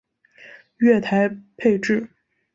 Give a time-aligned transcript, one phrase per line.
[0.77, 2.09] 月台配置